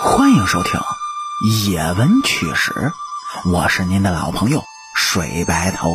[0.00, 0.80] 欢迎收听
[1.70, 2.72] 《野闻趣史》，
[3.52, 4.64] 我是您的老朋友
[4.96, 5.90] 水白头。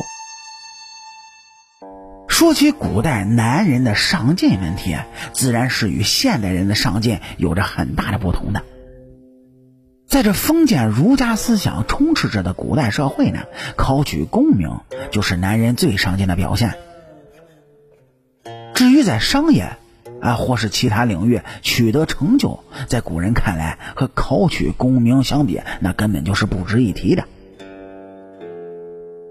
[2.27, 4.97] 说起古代男人的上进问题，
[5.33, 8.63] 自然是与现代人的上进有着很大的不同的。
[10.07, 13.45] 在这封建儒家思想充斥着的古代社会呢，
[13.75, 14.79] 考取功名
[15.11, 16.77] 就是男人最上进的表现。
[18.75, 19.77] 至于在商业，
[20.21, 27.23] 啊，或是其他领域取得成就，在古人看来和考取功名相比，那根本就是不值一提的。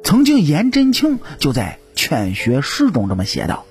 [0.05, 3.65] 曾经颜真卿就在《劝学诗》中这么写道：“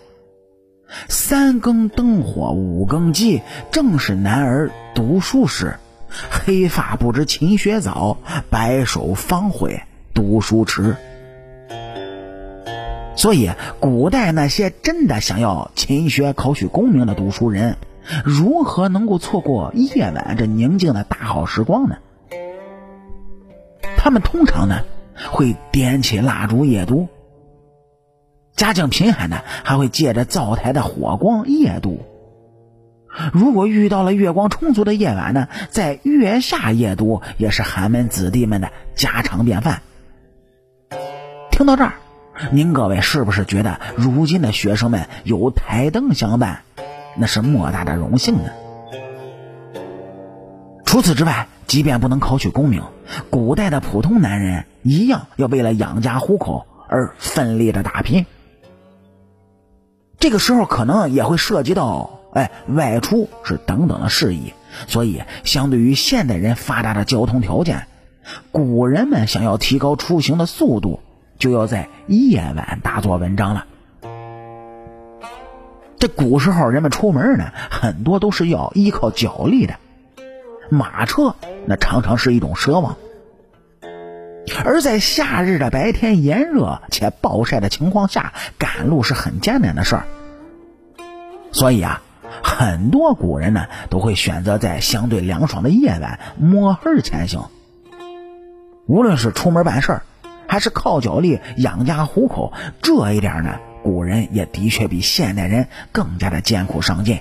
[1.07, 3.41] 三更灯火五更鸡，
[3.71, 5.77] 正是男儿读书时。
[6.29, 8.17] 黑发不知勤学早，
[8.49, 9.81] 白首方悔
[10.13, 10.95] 读书迟。”
[13.15, 17.77] 所以，古代那些真的想要勤学考取功名的读书人，
[18.23, 21.95] 如何能够错过夜晚这宁静的大好时光呢？
[23.97, 24.81] 他们通常呢
[25.31, 27.07] 会点起蜡烛夜读；
[28.55, 32.05] 家境贫寒的还会借着灶台的火光夜读。
[33.31, 39.81] 如果遇到了月光充足的夜晚呢，在月下夜读也是寒门子弟们的家常便饭。
[41.49, 41.93] 听到这儿。
[42.51, 46.63] 您各位是不是觉得如今的学生们有台灯相伴，
[47.17, 48.49] 那是莫大的荣幸呢？
[50.85, 52.83] 除此之外，即便不能考取功名，
[53.29, 58.25] 古代的普通男人一样要为了养家糊口而奋力的打拼。
[60.19, 64.53] 这个时候可能也会涉及到哎外出是等等的事宜，
[64.87, 67.87] 所以相对于现代人发达的交通条件，
[68.51, 70.99] 古人们想要提高出行的速度。
[71.37, 73.65] 就要在夜晚大做文章了。
[75.97, 79.75] 这古时候人们出门呢，很多都是要依靠脚力的，
[80.69, 81.35] 马车
[81.65, 82.97] 那常常是一种奢望。
[84.63, 90.05] 而在夏日的白天炎热且暴晒的情况下，赶路是很艰难的事儿。
[91.51, 92.01] 所以啊，
[92.43, 97.45] 很多古人呢都会选择在相对凉爽的夜晚摸黑前行。
[98.85, 100.04] 无论是出门办事儿。
[100.47, 107.19] 还是靠脚力养家糊口，这一点呢，古人也的确比现代人更加的艰苦上进。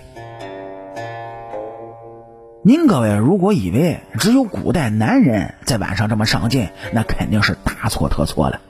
[2.66, 8.60] 您各位如果以为只有古代男人在晚上这么上进，那肯定是大错特错了。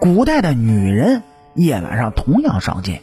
[0.00, 1.22] 古代的女人
[1.54, 3.00] 夜晚上同样上进。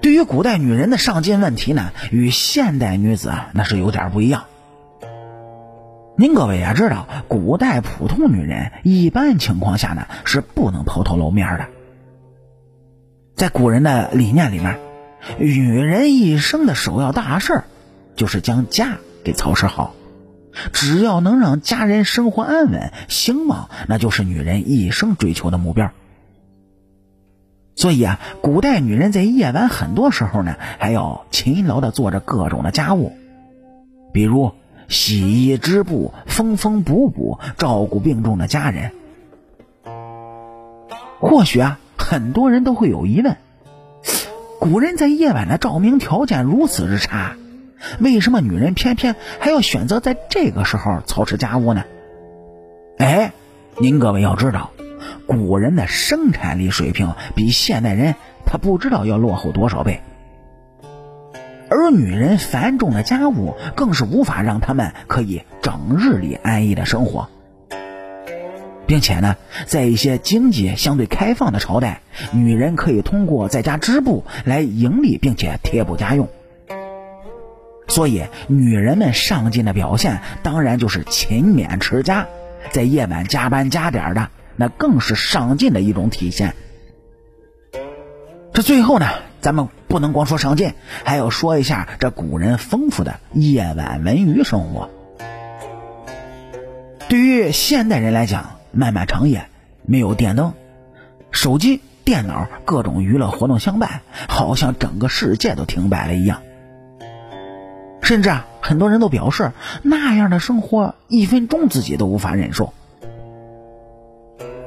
[0.00, 4.44] 对于古代女人的上进问题呢，与现代女子啊那是有点不一样。
[6.16, 11.66] 您各位也知道，古代普通女人一般情况下呢是不能抛头露面的。
[13.34, 14.78] 在古人的理念里面，
[15.40, 17.64] 女人一生的首要大事
[18.14, 19.92] 就是将家给操持好。
[20.72, 25.90] 只要能让家人生活安稳兴旺，那就是女人一生追求的目标。
[27.74, 33.16] 所以啊，古代女人在夜晚很多时候呢，还要勤劳的做着各种的家务，
[34.12, 34.52] 比如。
[34.88, 38.92] 洗衣织布、缝缝补补，照顾病重的家人。
[41.20, 43.36] 或许啊，很多人都会有疑问：
[44.60, 47.36] 古人在夜晚的照明条件如此之差，
[47.98, 51.84] 为什么女人偏偏还要选择在这个时候操持家务呢？
[52.98, 53.32] 哎，
[53.78, 54.70] 您各位要知道，
[55.26, 58.14] 古人的生产力水平比现代人
[58.44, 60.00] 他不知道要落后多少倍。
[61.70, 67.28] 而女人繁重的家务，更是无法让他们可以整日里安逸的生活，
[68.86, 69.36] 并且呢，
[69.66, 72.02] 在一些经济相对开放的朝代，
[72.32, 76.28] 女人可以通过在家织布来盈利，并且贴补家用。
[77.88, 82.26] 所以，女人们上进的表现，当然就是勤勉持家，
[82.70, 86.54] 在夜晚加班加点的，那更是上进的一种体现。
[88.52, 89.06] 这最后呢？
[89.40, 90.74] 咱们不能光说上进，
[91.04, 94.90] 还要说一下这古人丰富的夜晚文娱生活。
[97.08, 99.46] 对于现代人来讲，漫漫长夜
[99.86, 100.52] 没有电灯、
[101.30, 106.42] 手机、电脑各种娱乐活动相伴，好像整个世界都停摆了一样。
[108.02, 109.52] 甚至啊，很多人都表示
[109.84, 112.74] 那样的生活一分钟自己都无法忍受。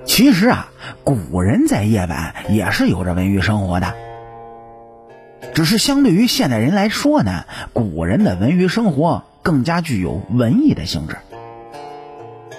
[0.06, 0.70] 其实啊，
[1.04, 3.94] 古人在夜晚也是有着文娱生活的。
[5.58, 11.18] 只是相对于现代人来说呢，古人的文娱生活更加具有文艺的性质。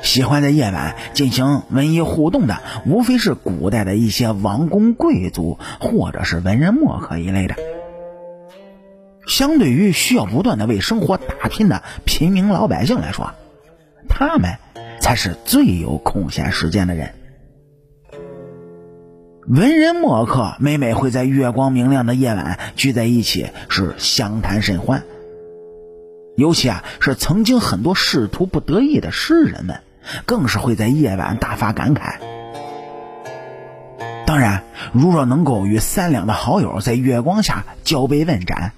[0.02, 7.54] 喜欢在夜晚进行文艺互动的，无非是古代的一些王公贵族或者是文人墨客一类的。
[9.28, 13.30] 相对于需要不断的为生活打拼的平民老百姓来说，
[14.08, 14.56] 他们
[15.00, 17.14] 才是最有空闲时间的人。
[19.48, 25.02] 文人墨客每每会在月光明亮的夜晚聚在一起，是相谈甚欢。
[26.36, 29.80] 尤其啊，是曾经很多仕途不得意的诗人们，
[30.26, 32.16] 更是会在夜晚大发感慨。
[34.26, 38.72] 当然，如若能够与三两的好友在月光下交杯问盏，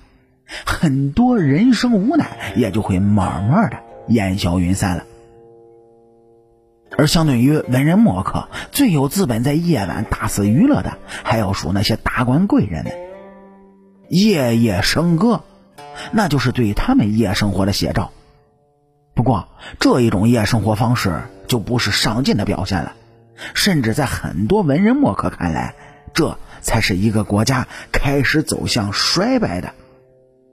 [0.65, 5.03] 很多人生无奈也就会慢慢的烟消云散了。
[7.01, 12.93] 而相对于文人墨客，最有资本在夜晚大肆娱乐的，还要数那些达官贵人们。
[14.11, 15.43] 夜夜笙歌，
[16.13, 18.13] 那就是对他们夜生活的写照。
[19.15, 19.49] 不过，
[19.79, 22.93] 这一种夜生活方式就不是上进的表现了，
[23.55, 25.75] 甚至在很多文人墨客看来，
[26.13, 29.73] 这才是一个国家开始走向衰败的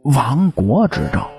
[0.01, 1.29] 亡国之兆。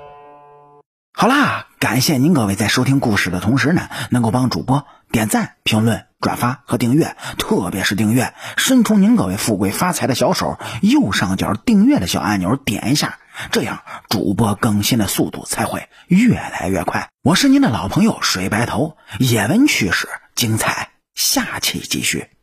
[1.15, 13.19] 好啦，感谢您各位在收听故事的同时呢，能够帮主播点赞、评论、转发和订阅，特别是订阅，伸出您各位富贵发财的小手，右上角订阅的小按钮点一下，
[13.51, 17.09] 这样主播更新的速度才会越来越快。
[17.23, 22.38] 我是您的老朋友水白头，野闻趣事精彩，下期继续。